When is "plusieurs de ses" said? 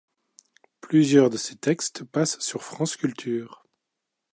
0.79-1.57